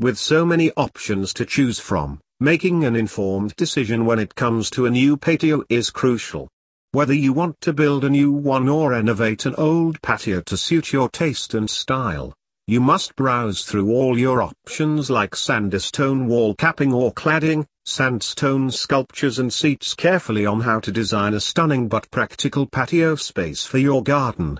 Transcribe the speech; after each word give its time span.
With 0.00 0.16
so 0.16 0.46
many 0.46 0.72
options 0.78 1.34
to 1.34 1.44
choose 1.44 1.78
from, 1.78 2.20
making 2.40 2.86
an 2.86 2.96
informed 2.96 3.54
decision 3.56 4.06
when 4.06 4.18
it 4.18 4.34
comes 4.34 4.70
to 4.70 4.86
a 4.86 4.90
new 4.90 5.18
patio 5.18 5.62
is 5.68 5.90
crucial. 5.90 6.48
Whether 6.92 7.12
you 7.12 7.34
want 7.34 7.60
to 7.60 7.74
build 7.74 8.06
a 8.06 8.08
new 8.08 8.32
one 8.32 8.66
or 8.66 8.92
renovate 8.92 9.44
an 9.44 9.54
old 9.56 10.00
patio 10.00 10.40
to 10.40 10.56
suit 10.56 10.94
your 10.94 11.10
taste 11.10 11.52
and 11.52 11.68
style, 11.68 12.32
you 12.66 12.80
must 12.80 13.14
browse 13.14 13.62
through 13.66 13.90
all 13.90 14.18
your 14.18 14.40
options 14.40 15.10
like 15.10 15.36
sandstone 15.36 16.26
wall 16.26 16.54
capping 16.54 16.94
or 16.94 17.12
cladding, 17.12 17.66
sandstone 17.84 18.70
sculptures 18.70 19.38
and 19.38 19.52
seats 19.52 19.92
carefully 19.92 20.46
on 20.46 20.62
how 20.62 20.80
to 20.80 20.90
design 20.90 21.34
a 21.34 21.40
stunning 21.40 21.88
but 21.88 22.10
practical 22.10 22.66
patio 22.66 23.16
space 23.16 23.66
for 23.66 23.76
your 23.76 24.02
garden. 24.02 24.58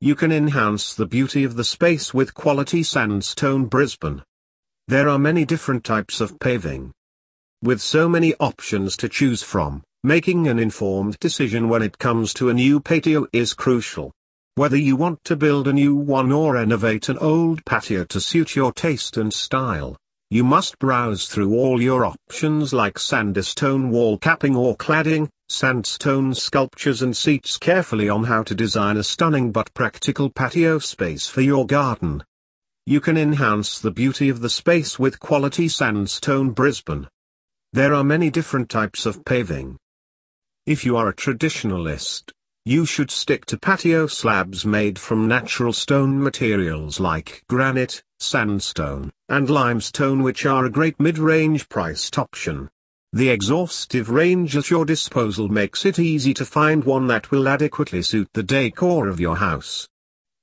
You 0.00 0.14
can 0.14 0.30
enhance 0.30 0.94
the 0.94 1.06
beauty 1.06 1.42
of 1.42 1.56
the 1.56 1.64
space 1.64 2.14
with 2.14 2.32
quality 2.32 2.84
sandstone 2.84 3.64
Brisbane. 3.64 4.22
There 4.88 5.10
are 5.10 5.18
many 5.18 5.44
different 5.44 5.84
types 5.84 6.18
of 6.22 6.40
paving. 6.40 6.92
With 7.62 7.78
so 7.78 8.08
many 8.08 8.34
options 8.36 8.96
to 8.96 9.08
choose 9.10 9.42
from, 9.42 9.82
making 10.02 10.48
an 10.48 10.58
informed 10.58 11.18
decision 11.18 11.68
when 11.68 11.82
it 11.82 11.98
comes 11.98 12.32
to 12.34 12.48
a 12.48 12.54
new 12.54 12.80
patio 12.80 13.26
is 13.30 13.52
crucial. 13.52 14.12
Whether 14.54 14.78
you 14.78 14.96
want 14.96 15.22
to 15.24 15.36
build 15.36 15.68
a 15.68 15.74
new 15.74 15.94
one 15.94 16.32
or 16.32 16.54
renovate 16.54 17.10
an 17.10 17.18
old 17.18 17.66
patio 17.66 18.04
to 18.04 18.18
suit 18.18 18.56
your 18.56 18.72
taste 18.72 19.18
and 19.18 19.30
style, 19.30 19.94
you 20.30 20.42
must 20.42 20.78
browse 20.78 21.26
through 21.26 21.52
all 21.54 21.82
your 21.82 22.06
options 22.06 22.72
like 22.72 22.98
sandstone 22.98 23.90
wall 23.90 24.16
capping 24.16 24.56
or 24.56 24.74
cladding, 24.74 25.28
sandstone 25.50 26.32
sculptures 26.32 27.02
and 27.02 27.14
seats 27.14 27.58
carefully 27.58 28.08
on 28.08 28.24
how 28.24 28.42
to 28.42 28.54
design 28.54 28.96
a 28.96 29.04
stunning 29.04 29.52
but 29.52 29.74
practical 29.74 30.30
patio 30.30 30.78
space 30.78 31.28
for 31.28 31.42
your 31.42 31.66
garden. 31.66 32.22
You 32.88 33.02
can 33.02 33.18
enhance 33.18 33.78
the 33.78 33.90
beauty 33.90 34.30
of 34.30 34.40
the 34.40 34.48
space 34.48 34.98
with 34.98 35.20
quality 35.20 35.68
sandstone 35.68 36.52
Brisbane. 36.52 37.06
There 37.74 37.92
are 37.92 38.02
many 38.02 38.30
different 38.30 38.70
types 38.70 39.04
of 39.04 39.26
paving. 39.26 39.76
If 40.64 40.86
you 40.86 40.96
are 40.96 41.10
a 41.10 41.14
traditionalist, 41.14 42.32
you 42.64 42.86
should 42.86 43.10
stick 43.10 43.44
to 43.44 43.58
patio 43.58 44.06
slabs 44.06 44.64
made 44.64 44.98
from 44.98 45.28
natural 45.28 45.74
stone 45.74 46.18
materials 46.18 46.98
like 46.98 47.42
granite, 47.46 48.02
sandstone, 48.20 49.10
and 49.28 49.50
limestone 49.50 50.22
which 50.22 50.46
are 50.46 50.64
a 50.64 50.70
great 50.70 50.98
mid-range 50.98 51.68
priced 51.68 52.18
option. 52.18 52.70
The 53.12 53.28
exhaustive 53.28 54.08
range 54.08 54.56
at 54.56 54.70
your 54.70 54.86
disposal 54.86 55.48
makes 55.48 55.84
it 55.84 55.98
easy 55.98 56.32
to 56.32 56.46
find 56.46 56.84
one 56.84 57.06
that 57.08 57.30
will 57.30 57.48
adequately 57.48 58.00
suit 58.00 58.30
the 58.32 58.42
decor 58.42 59.08
of 59.08 59.20
your 59.20 59.36
house. 59.36 59.86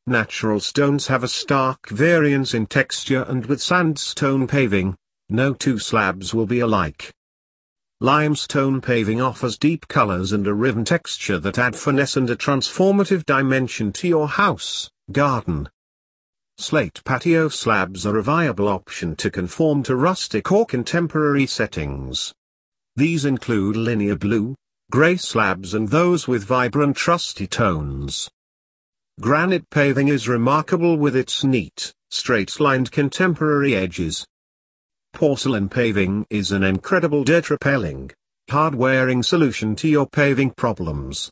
Natural 0.08 0.60
stones 0.60 1.08
have 1.08 1.24
a 1.24 1.28
stark 1.28 1.90
variance 1.90 2.54
in 2.54 2.68
texture 2.68 3.24
and 3.24 3.44
with 3.48 3.60
sandstone 3.60 4.46
paving, 4.46 4.96
no 5.30 5.52
two 5.56 5.80
slabs 5.80 6.32
will 6.32 6.46
be 6.46 6.60
alike. 6.60 7.12
Limestone 8.02 8.82
paving 8.82 9.20
offers 9.20 9.58
deep 9.58 9.88
colors 9.88 10.32
and 10.32 10.46
a 10.46 10.54
riven 10.54 10.86
texture 10.86 11.40
that 11.40 11.58
add 11.58 11.76
finesse 11.76 12.18
and 12.18 12.30
a 12.30 12.36
transformative 12.36 13.26
dimension 13.26 13.92
to 13.94 14.08
your 14.08 14.28
house, 14.28 14.92
garden. 15.12 15.68
Slate 16.60 17.02
patio 17.04 17.50
slabs 17.50 18.06
are 18.06 18.18
a 18.20 18.24
viable 18.24 18.68
option 18.68 19.16
to 19.16 19.32
conform 19.32 19.82
to 19.84 19.96
rustic 19.96 20.52
or 20.52 20.68
contemporary 20.68 21.48
settings. 21.48 22.32
These 22.96 23.26
include 23.26 23.76
linear 23.76 24.18
blue, 24.18 24.54
gray 24.92 25.18
slabs 25.18 25.74
and 25.74 25.90
those 25.90 26.28
with 26.28 26.44
vibrant 26.44 27.08
rusty 27.08 27.48
tones. 27.48 28.30
Granite 29.22 29.70
paving 29.70 30.10
is 30.10 30.28
remarkable 30.28 30.98
with 30.98 31.16
its 31.16 31.42
neat, 31.42 31.94
straight-lined 32.12 32.92
contemporary 32.92 33.74
edges. 33.74 34.28
Porcelain 35.14 35.70
paving 35.70 36.26
is 36.30 36.52
an 36.52 36.64
incredible 36.64 37.24
dirt-repelling, 37.24 38.12
hard-wearing 38.52 39.24
solution 39.24 39.74
to 39.78 39.88
your 39.88 40.06
paving 40.06 40.52
problems. 40.52 41.32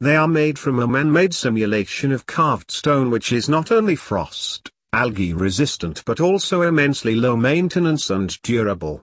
They 0.00 0.16
are 0.16 0.26
made 0.26 0.58
from 0.58 0.80
a 0.80 0.88
man-made 0.88 1.32
simulation 1.32 2.10
of 2.10 2.26
carved 2.26 2.72
stone 2.72 3.08
which 3.08 3.32
is 3.32 3.48
not 3.48 3.70
only 3.70 3.94
frost, 3.94 4.68
algae 4.92 5.32
resistant 5.32 6.02
but 6.04 6.18
also 6.18 6.62
immensely 6.62 7.14
low 7.14 7.36
maintenance 7.36 8.10
and 8.10 8.36
durable. 8.42 9.00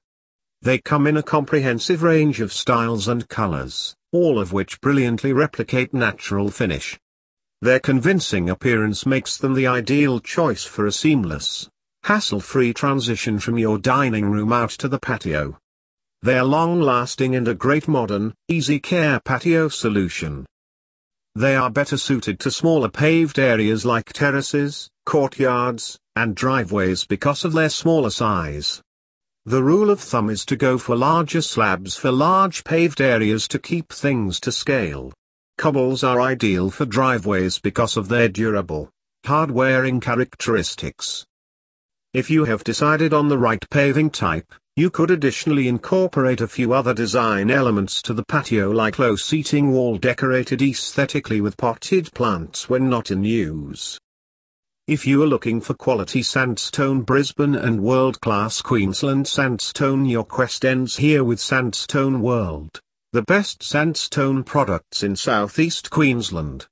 They 0.61 0.79
come 0.79 1.07
in 1.07 1.15
a 1.15 1.23
comprehensive 1.23 2.03
range 2.03 2.41
of 2.41 2.51
styles 2.51 3.07
and 3.07 3.29
colors, 3.29 3.95
all 4.11 4.39
of 4.39 4.51
which 4.51 4.81
brilliantly 4.81 5.31
replicate 5.31 5.93
natural 5.93 6.51
finish. 6.51 6.99
Their 7.61 7.81
convincing 7.81 8.49
appearance 8.49 9.05
makes 9.05 9.35
them 9.35 9.53
the 9.53 9.67
ideal 9.67 10.21
choice 10.21 10.63
for 10.63 10.85
a 10.85 10.93
seamless, 10.93 11.69
hassle-free 12.03 12.73
transition 12.73 13.37
from 13.37 13.57
your 13.57 13.77
dining 13.77 14.31
room 14.31 14.53
out 14.53 14.69
to 14.71 14.87
the 14.87 14.99
patio. 14.99 15.57
They 16.21 16.37
are 16.37 16.45
long-lasting 16.45 17.35
and 17.35 17.47
a 17.49 17.53
great 17.53 17.87
modern, 17.87 18.33
easy-care 18.47 19.19
patio 19.25 19.67
solution. 19.67 20.45
They 21.35 21.55
are 21.55 21.69
better 21.69 21.97
suited 21.97 22.39
to 22.39 22.51
smaller 22.51 22.89
paved 22.89 23.37
areas 23.37 23.85
like 23.85 24.13
terraces, 24.13 24.89
courtyards, 25.05 25.99
and 26.15 26.35
driveways 26.35 27.05
because 27.05 27.43
of 27.43 27.51
their 27.51 27.69
smaller 27.69 28.09
size. 28.09 28.81
The 29.45 29.63
rule 29.63 29.89
of 29.89 29.99
thumb 29.99 30.29
is 30.29 30.45
to 30.45 30.55
go 30.55 30.77
for 30.77 30.95
larger 30.95 31.41
slabs 31.41 31.95
for 31.95 32.11
large 32.11 32.63
paved 32.63 33.01
areas 33.01 33.47
to 33.49 33.59
keep 33.59 33.91
things 33.91 34.39
to 34.41 34.51
scale. 34.51 35.11
Cobbles 35.59 36.05
are 36.05 36.21
ideal 36.21 36.69
for 36.69 36.85
driveways 36.85 37.59
because 37.59 37.97
of 37.97 38.07
their 38.07 38.29
durable, 38.29 38.89
hard-wearing 39.25 39.99
characteristics. 39.99 41.25
If 42.13 42.29
you 42.29 42.45
have 42.45 42.63
decided 42.63 43.13
on 43.13 43.27
the 43.27 43.37
right 43.37 43.61
paving 43.69 44.11
type, 44.11 44.53
you 44.77 44.89
could 44.89 45.11
additionally 45.11 45.67
incorporate 45.67 46.39
a 46.39 46.47
few 46.47 46.71
other 46.71 46.93
design 46.93 47.51
elements 47.51 48.01
to 48.03 48.13
the 48.13 48.23
patio 48.23 48.71
like 48.71 48.99
low 48.99 49.17
seating 49.17 49.73
wall 49.73 49.97
decorated 49.97 50.61
aesthetically 50.61 51.41
with 51.41 51.57
potted 51.57 52.09
plants 52.13 52.69
when 52.69 52.89
not 52.89 53.11
in 53.11 53.25
use. 53.25 53.99
If 54.87 55.05
you 55.05 55.21
are 55.23 55.27
looking 55.27 55.59
for 55.59 55.73
quality 55.73 56.23
sandstone 56.23 57.01
Brisbane 57.01 57.55
and 57.55 57.83
world-class 57.83 58.61
Queensland 58.61 59.27
sandstone 59.27 60.05
your 60.05 60.23
quest 60.23 60.63
ends 60.63 60.95
here 60.95 61.25
with 61.25 61.41
Sandstone 61.41 62.21
World 62.21 62.79
the 63.11 63.23
best 63.23 63.63
sandstone 63.63 64.43
products 64.43 65.01
in 65.01 65.15
southeast 65.15 65.89
Queensland. 65.89 66.67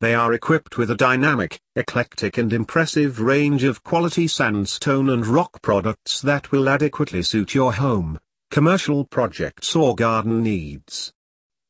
They 0.00 0.12
are 0.12 0.32
equipped 0.32 0.76
with 0.76 0.90
a 0.90 0.96
dynamic, 0.96 1.60
eclectic 1.76 2.36
and 2.36 2.52
impressive 2.52 3.20
range 3.20 3.62
of 3.62 3.84
quality 3.84 4.26
sandstone 4.26 5.08
and 5.08 5.24
rock 5.24 5.62
products 5.62 6.20
that 6.22 6.50
will 6.50 6.68
adequately 6.68 7.22
suit 7.22 7.54
your 7.54 7.74
home, 7.74 8.18
commercial 8.50 9.04
projects 9.04 9.76
or 9.76 9.94
garden 9.94 10.42
needs. 10.42 11.12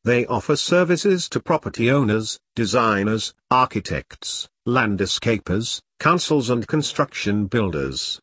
They 0.05 0.25
offer 0.25 0.57
services 0.57 1.29
to 1.29 1.41
property 1.41 1.91
owners, 1.91 2.41
designers, 2.57 3.35
architects, 3.51 4.49
landscapers, 4.67 5.83
councils 6.01 6.49
and 6.49 6.67
construction 6.67 7.45
builders. 7.45 8.23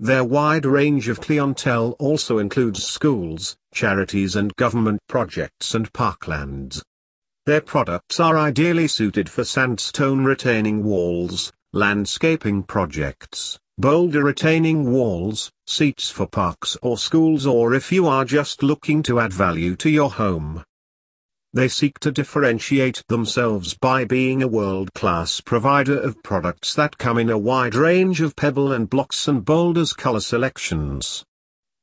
Their 0.00 0.24
wide 0.24 0.66
range 0.66 1.08
of 1.08 1.20
clientele 1.20 1.94
also 2.00 2.38
includes 2.38 2.84
schools, 2.84 3.56
charities 3.72 4.34
and 4.34 4.54
government 4.56 5.00
projects 5.08 5.74
and 5.74 5.92
parklands. 5.92 6.82
Their 7.46 7.60
products 7.60 8.18
are 8.18 8.36
ideally 8.36 8.88
suited 8.88 9.28
for 9.28 9.44
sandstone 9.44 10.24
retaining 10.24 10.82
walls, 10.82 11.52
landscaping 11.72 12.64
projects, 12.64 13.56
boulder 13.78 14.24
retaining 14.24 14.90
walls, 14.90 15.52
seats 15.66 16.10
for 16.10 16.26
parks 16.26 16.76
or 16.82 16.98
schools 16.98 17.46
or 17.46 17.72
if 17.72 17.92
you 17.92 18.08
are 18.08 18.24
just 18.24 18.62
looking 18.62 19.02
to 19.04 19.20
add 19.20 19.32
value 19.32 19.76
to 19.76 19.90
your 19.90 20.10
home. 20.10 20.64
They 21.54 21.68
seek 21.68 22.00
to 22.00 22.10
differentiate 22.10 23.04
themselves 23.06 23.74
by 23.74 24.04
being 24.04 24.42
a 24.42 24.48
world-class 24.48 25.40
provider 25.40 25.96
of 26.00 26.20
products 26.24 26.74
that 26.74 26.98
come 26.98 27.16
in 27.16 27.30
a 27.30 27.38
wide 27.38 27.76
range 27.76 28.20
of 28.20 28.34
pebble 28.34 28.72
and 28.72 28.90
blocks 28.90 29.28
and 29.28 29.44
boulders 29.44 29.92
color 29.92 30.18
selections. 30.18 31.24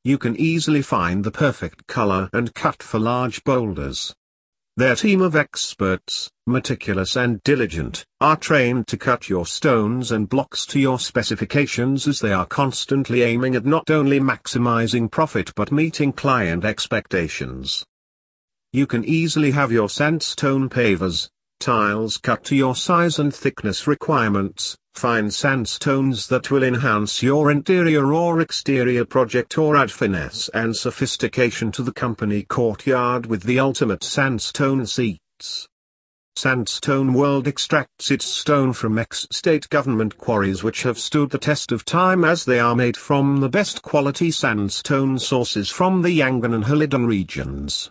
You 0.04 0.18
can 0.18 0.36
easily 0.36 0.82
find 0.82 1.24
the 1.24 1.32
perfect 1.32 1.88
color 1.88 2.30
and 2.34 2.54
cut 2.54 2.84
for 2.84 3.00
large 3.00 3.46
boulders. 3.46 4.14
Their 4.76 4.98
team 4.98 5.22
of 5.22 5.38
experts, 5.38 6.30
meticulous 6.46 7.16
and 7.16 7.42
diligent, 7.44 8.06
are 8.20 8.36
trained 8.36 8.88
to 8.88 8.98
cut 8.98 9.30
your 9.30 9.46
stones 9.46 10.12
and 10.12 10.28
blocks 10.28 10.66
to 10.66 10.82
your 10.82 11.00
specifications 11.00 12.10
as 12.10 12.20
they 12.20 12.34
are 12.34 12.46
constantly 12.46 13.22
aiming 13.22 13.56
at 13.56 13.66
not 13.66 13.90
only 13.90 14.20
maximizing 14.20 15.10
profit 15.10 15.54
but 15.56 15.72
meeting 15.72 16.12
client 16.12 16.66
expectations. 16.66 17.86
You 18.74 18.88
can 18.88 19.04
easily 19.04 19.52
have 19.52 19.70
your 19.74 19.90
sandstone 19.90 20.70
pavers, 20.70 21.30
tiles 21.60 22.16
cut 22.18 22.46
to 22.46 22.56
your 22.56 22.74
size 22.74 23.20
and 23.20 23.36
thickness 23.36 23.86
requirements, 23.86 24.78
find 24.96 25.34
sandstones 25.34 26.28
that 26.28 26.50
will 26.50 26.64
enhance 26.64 27.22
your 27.22 27.52
interior 27.52 28.14
or 28.14 28.40
exterior 28.40 29.04
project 29.04 29.58
or 29.58 29.76
add 29.76 29.92
finesse 29.92 30.50
and 30.54 30.74
sophistication 30.74 31.70
to 31.74 31.84
the 31.84 31.92
company 31.92 32.44
courtyard 32.44 33.26
with 33.26 33.44
the 33.44 33.60
ultimate 33.60 34.06
sandstone 34.06 34.86
seats. 34.86 35.68
Sandstone 36.38 37.14
World 37.14 37.50
extracts 37.50 38.10
its 38.10 38.26
stone 38.26 38.72
from 38.72 38.98
ex-state 38.98 39.68
government 39.68 40.18
quarries 40.18 40.64
which 40.64 40.84
have 40.84 40.98
stood 40.98 41.30
the 41.32 41.38
test 41.38 41.74
of 41.74 41.84
time 41.84 42.24
as 42.24 42.46
they 42.46 42.62
are 42.62 42.76
made 42.76 42.96
from 42.96 43.42
the 43.42 43.50
best 43.50 43.82
quality 43.82 44.32
sandstone 44.32 45.20
sources 45.20 45.70
from 45.70 46.04
the 46.04 46.20
Yangan 46.20 46.56
and 46.56 46.64
Helidon 46.64 47.06
regions. 47.06 47.90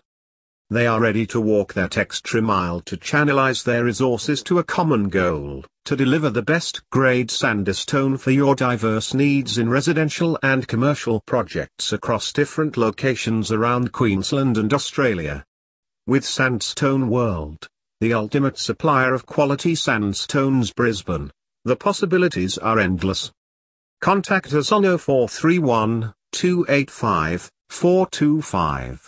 They 0.71 0.87
are 0.87 0.99
ready 0.99 1.27
to 1.27 1.39
walk 1.39 1.73
that 1.75 1.97
extra 1.97 2.41
mile 2.41 2.79
to 2.81 2.97
channelize 2.97 3.63
their 3.63 3.83
resources 3.83 4.41
to 4.43 4.57
a 4.57 4.63
common 4.63 5.09
goal, 5.09 5.65
to 5.85 5.95
deliver 5.95 6.31
the 6.31 6.41
best 6.41 6.81
grade 6.89 7.29
sandstone 7.29 8.17
for 8.17 8.31
your 8.31 8.55
diverse 8.55 9.13
needs 9.13 9.59
in 9.59 9.69
residential 9.69 10.39
and 10.41 10.67
commercial 10.67 11.19
projects 11.27 11.91
across 11.91 12.31
different 12.31 12.77
locations 12.77 13.51
around 13.51 13.91
Queensland 13.91 14.57
and 14.57 14.73
Australia. 14.73 15.43
With 16.07 16.25
Sandstone 16.25 17.09
World 17.09 17.67
the 18.01 18.13
ultimate 18.15 18.57
supplier 18.57 19.13
of 19.13 19.27
quality 19.27 19.75
sandstones 19.75 20.73
Brisbane. 20.73 21.29
The 21.65 21.75
possibilities 21.75 22.57
are 22.57 22.79
endless. 22.79 23.31
Contact 24.01 24.53
us 24.53 24.71
on 24.71 24.81
0431 24.81 26.11
285 26.31 27.51
425. 27.69 29.07